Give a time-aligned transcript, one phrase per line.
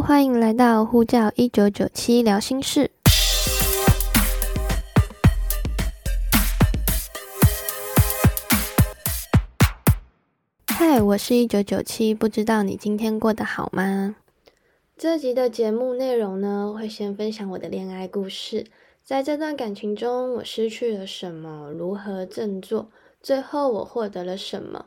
[0.00, 2.90] 欢迎来到呼叫一九九七聊心事。
[10.66, 14.16] 嗨，我是一九九七，不知道你今天过得好吗？
[14.96, 18.66] 这集的节目内容呢，会先分享我的恋爱故事，
[19.02, 22.90] 在这段感情中，我失去了什么，如何振作，
[23.20, 24.86] 最后我获得了什么，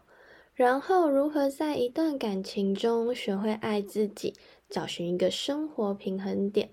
[0.53, 4.33] 然后如何在一段感情中学会爱自己。
[4.69, 6.71] 找寻一个生活平衡点，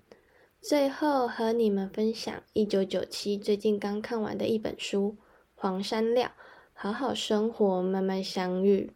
[0.61, 5.15] 最后和你们分享一九九七最近刚看完的一本书
[5.55, 6.29] 《黄山料
[6.73, 8.91] 好好生活，慢慢相遇》。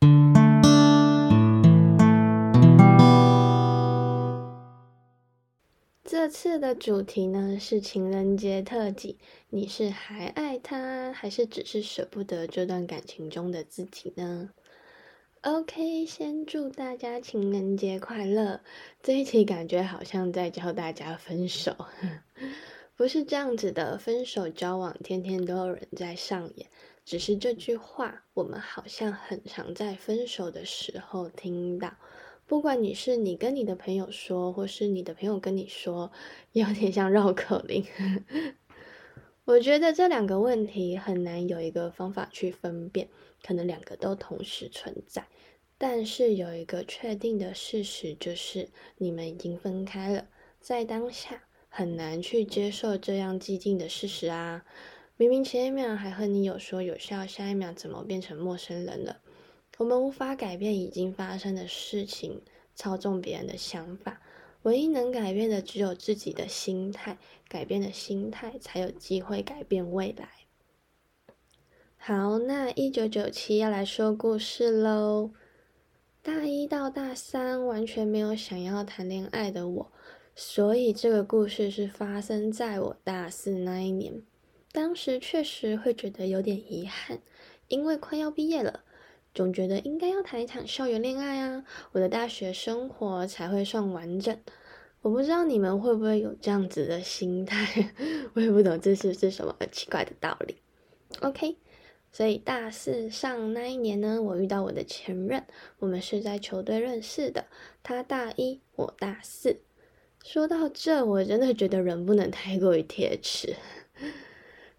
[6.02, 9.16] 这次的主题呢是情人节特辑，
[9.50, 14.50] 你是还爱他，还是只是舍不得这段感情中的自己呢
[15.42, 18.60] ？OK，先祝大家情人节快乐。
[19.02, 21.74] 这一期感觉好像在教大家分手，
[22.94, 23.96] 不是这样子的。
[23.96, 26.68] 分手交往，天天都有人在上演。
[27.06, 31.94] 只是这句话，我们好像很常在分手的时候听到。
[32.46, 36.12] 不管你是你跟你的朋友说，或是你的朋友跟你说，
[36.52, 37.82] 有点像绕口令。
[39.50, 43.08] 我觉得这两个问题很难有一个方法去分辨。
[43.42, 45.26] 可能两个都同时存在，
[45.76, 50.26] 但是有一个确定的事实就是，你们已经分开了。
[50.60, 54.64] 在当下很难去接受这样寂静的事实啊！
[55.16, 59.20] 明明前一秒还和你有说有笑，下一秒怎么变成陌生人了？
[59.78, 62.42] 我们无法改变已经发生的事情，
[62.76, 64.20] 操纵别人的想法，
[64.62, 67.18] 唯一能改变的只有自己的心态。
[67.48, 70.28] 改变的心态，才有机会改变未来。
[71.96, 75.32] 好，那一九九七要来说故事喽。
[76.22, 79.92] 大一到大三完全没有想要谈恋爱的我，
[80.36, 84.22] 所以这个故事是发生在我大四那一年。
[84.70, 87.20] 当时确实会觉得有点遗憾，
[87.66, 88.84] 因为快要毕业了，
[89.34, 94.38] 总觉得应该要谈一场校园恋爱啊，我的大学生活才会算完整。
[95.02, 97.92] 我不知道你们会不会有这样子的心态，
[98.34, 100.56] 我也不懂这是是什么奇怪的道理。
[101.20, 101.56] OK。
[102.12, 105.46] 所以大四上那一年呢，我遇到我的前任，
[105.78, 107.46] 我们是在球队认识的。
[107.84, 109.60] 他大一，我大四。
[110.24, 113.54] 说到这，我真的觉得人不能太过于铁齿。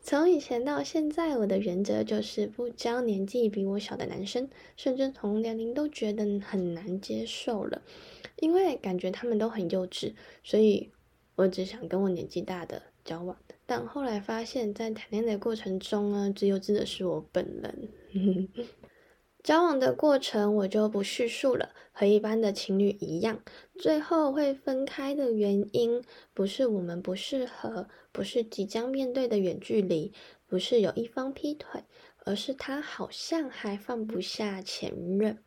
[0.03, 7.81] 从以前到现在，我的原则就是不交年纪比我小的男生，甚至同年龄都觉得很难接受了，
[8.37, 10.13] 因为感觉他们都很幼稚，
[10.43, 10.89] 所以
[11.35, 13.37] 我只想跟我年纪大的交往。
[13.65, 17.89] 但后来发现，在谈恋爱的过程中呢，最幼稚的是我本人。
[19.43, 23.41] 交往的过程我就不叙述了，和一般的情侣一样，
[23.79, 26.03] 最后会分开的原因，
[26.33, 30.13] 不是我们不适合，不是即将面对的远距离，
[30.45, 31.83] 不是有一方劈腿，
[32.23, 35.39] 而是他好像还放不下前任。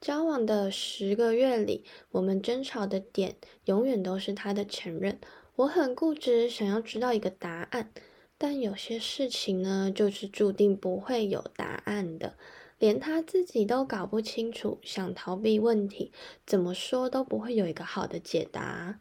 [0.00, 5.18] 交往的十个月里，我们争吵的点永远都是他的前任。
[5.56, 7.90] 我很固执，想要知道一个答案，
[8.36, 12.34] 但有些事情呢，就是注定不会有答案的，
[12.78, 16.12] 连他自己都搞不清楚，想逃避问题，
[16.46, 19.00] 怎么说都不会有一个好的解答。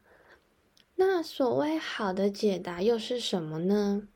[0.96, 4.08] 那所谓好的解答又是什么呢？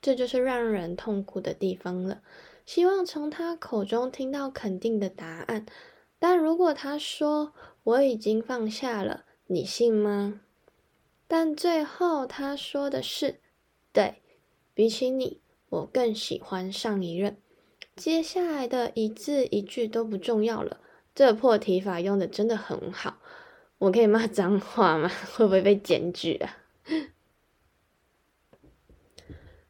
[0.00, 2.22] 这就是让人痛苦的地方了。
[2.64, 5.66] 希望从他口中听到肯定的答案，
[6.20, 7.52] 但如果他说
[7.82, 10.40] 我已经放下了，你信吗？
[11.26, 13.40] 但最后他说的是
[13.92, 14.22] ：“对
[14.74, 17.36] 比起你，我更喜欢上一任。”
[17.94, 20.80] 接下来的一字一句都不重要了。
[21.14, 23.18] 这破题法用的真的很好。
[23.78, 25.10] 我可以骂脏话吗？
[25.34, 26.58] 会不会被检举啊？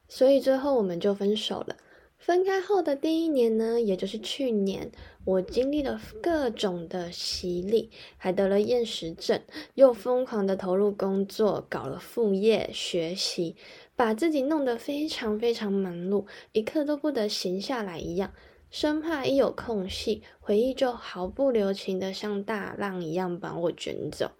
[0.09, 1.77] 所以最后我们就分手了。
[2.19, 4.93] 分开后的第一年呢，也就是去年，
[5.25, 9.43] 我经历了各种的洗礼，还得了厌食症，
[9.75, 13.57] 又疯狂的投入工作，搞了副业，学习，
[14.03, 18.33] 把自己弄得非常非常忙碌，一刻都不得闲下来一样，
[18.69, 24.33] 生怕一有空隙，回忆就毫不留情的像大浪一样把我卷走。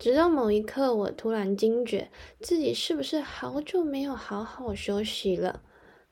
[0.00, 5.62] 直到某一刻，我突然惊觉，自己是不是好久没有好好休息了？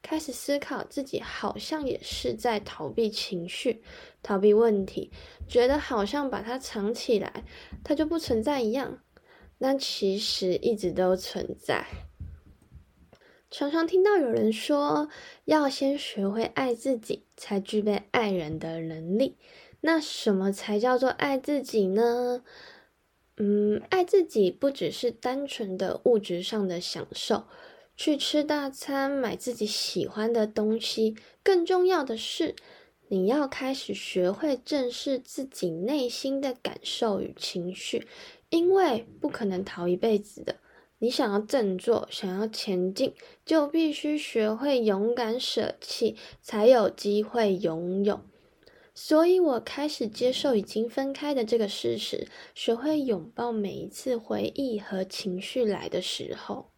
[0.01, 3.83] 开始思考自己好像也是在逃避情绪、
[4.23, 5.11] 逃避问题，
[5.49, 7.45] 觉得好像把它藏起来，
[7.83, 9.01] 它就不存在一样。
[9.59, 11.85] 但其实一直都存在。
[13.51, 15.09] 常常听到有人说，
[15.45, 19.37] 要先学会爱自己，才具备爱人的能力。
[19.81, 22.45] 那什么才叫做爱自己呢？
[23.39, 27.45] 嗯，爱自己不只是单纯的物质上的享受，
[27.97, 31.17] 去吃大餐，买自己喜欢的东西。
[31.43, 32.55] 更重要的是，
[33.09, 38.07] 你要开始学会正视自己内心的感受与情绪，
[38.51, 40.57] 因为不可能逃一辈子的。
[41.03, 43.15] 你想要振作，想要前进，
[43.47, 48.21] 就必须学会勇敢舍弃，才有机会拥有。
[48.95, 56.71] 所以我开始接受已经分开的这个事实，学会拥抱每一次回忆和情绪来的时候，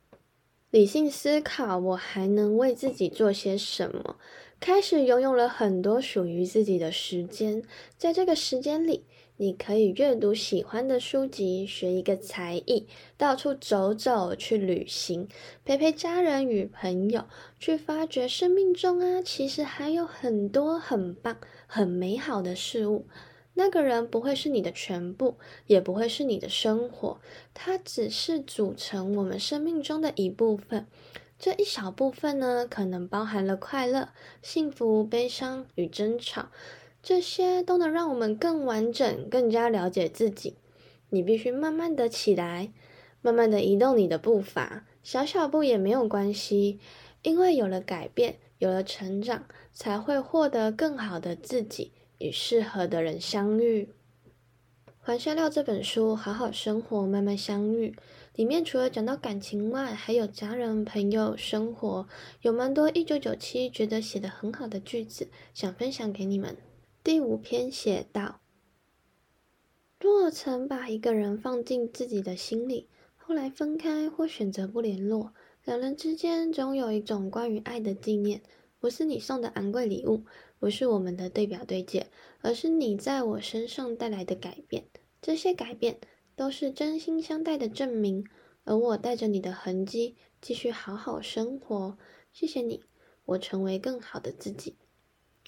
[0.70, 4.18] 理性思考我还能为自己做些什么，
[4.60, 7.64] 开始拥有了很多属于自己的时间，
[7.98, 9.04] 在这个时间里。
[9.38, 12.86] 你可以阅读喜欢的书籍，学一个才艺，
[13.16, 15.26] 到处走走，去旅行，
[15.64, 17.24] 陪陪家人与朋友，
[17.58, 23.06] 去发掘生命中啊，其实还有很多很棒、很美好的事物。
[23.54, 25.36] 那个人不会是你的全部，
[25.66, 27.20] 也不会是你的生活，
[27.52, 30.86] 它只是组成我们生命中的一部分。
[31.38, 36.50] 这一小部分呢，可能包含了快乐、幸福、悲伤与争吵。
[37.02, 40.54] 这些都能让我们更完整、更加了解自己。
[41.10, 42.72] 你必须慢慢的起来，
[43.20, 46.78] 慢慢的移动你的步伐，小小步也没有关系，
[47.22, 53.88] 因为有了改变，有了成长，才会获得更好的自己与适合的人相遇。
[55.00, 57.90] 黄香料这本书《好好生活，慢慢相遇》
[58.36, 62.06] 里面除了讲到感情外，还有家人、朋友、生活，
[62.42, 66.56] 有蛮多一九九七觉得写的很好的句子，想分享给你们。
[67.04, 68.40] 第五篇写道：
[69.98, 75.34] 若曾把一个人放进自己的心里，后来分开或选择不联络，
[75.64, 78.40] 两人之间总有一种关于爱的纪念，
[78.78, 80.24] 不是你送的昂贵礼物，
[80.60, 82.06] 不是我们的对表对戒，
[82.40, 84.86] 而是你在我身上带来的改变。
[85.20, 85.98] 这些改变
[86.36, 88.24] 都是真心相待的证明，
[88.62, 91.98] 而我带着你的痕迹继续好好生活。
[92.32, 92.84] 谢谢你，
[93.24, 94.76] 我成为更好的自己。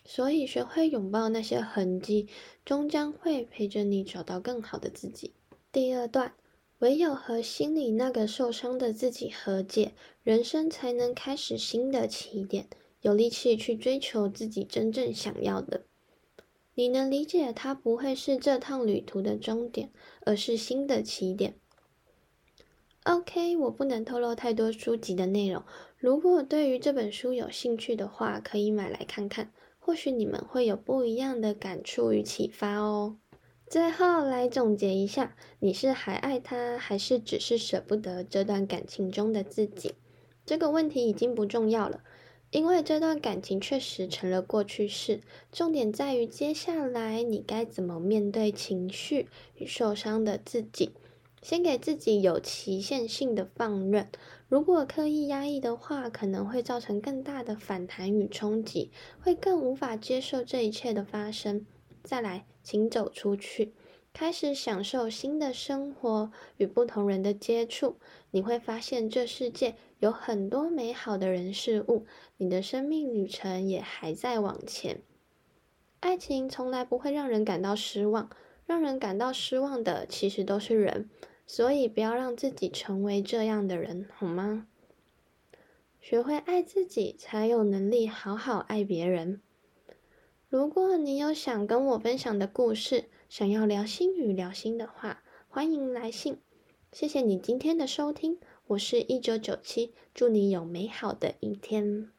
[0.05, 2.29] 所以，学会拥抱那些痕迹，
[2.65, 5.33] 终将会陪着你找到更好的自己。
[5.73, 6.35] 第二段，
[6.81, 9.93] 唯有和心里那个受伤的自己和解，
[10.23, 12.69] 人生才能开始新的起点，
[13.01, 15.85] 有力气去追求自己真正想要的。
[16.75, 19.91] 你能理解，它不会是这趟旅途的终点，
[20.27, 21.55] 而是新的起点。
[23.05, 25.63] OK，我不能透露太多书籍的内容。
[25.97, 29.53] 如果对于这本书有兴趣的话，可以买来看看。
[29.87, 33.19] 或许你们会有不一样的感触与启发哦。
[33.67, 39.93] 最后来总结一下，你是还爱他，还是只是舍不得这段感情中的自己？
[40.47, 42.01] 这个问题已经不重要了，
[42.51, 45.21] 因为这段感情确实成了过去式。
[45.53, 50.93] 重点在于接下来你该怎么面对情绪与受伤的自己。
[51.43, 54.09] 先给自己有期限性的放任，
[54.55, 61.67] 如果刻意压抑的话，可能会造成更大的反弹与冲击，会更无法接受这一切的发生。
[62.05, 63.73] 再来，请走出去，
[64.13, 67.97] 开始享受新的生活与不同人的接触，
[68.31, 72.07] 你会发现这世界有很多美好的人事物，
[72.37, 75.03] 你的生命旅程也还在往前。
[75.99, 78.31] 爱情从来不会让人感到失望，
[78.67, 81.11] 让人感到失望的其实都是人。
[81.47, 84.67] 所以，不要让自己成为这样的人，好吗？
[86.01, 89.41] 学会爱自己，才有能力好好爱别人。
[90.49, 96.39] 如果你有想跟我分享的故事，想要聊心语聊心的话，欢迎来信。
[96.93, 102.14] 谢谢你今天的收听，我是一九九七，祝你有美好的一天。